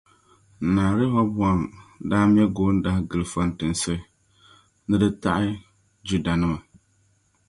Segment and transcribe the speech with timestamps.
[0.73, 1.59] Naa Rɛhɔbɔam
[2.09, 3.93] daa me goondahi gili fɔntinsi
[4.87, 5.49] ni di taɣi
[6.07, 6.57] Judanima.